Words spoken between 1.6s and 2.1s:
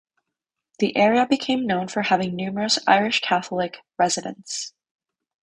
known for